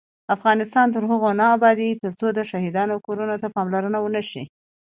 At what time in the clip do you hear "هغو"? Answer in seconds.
1.09-1.29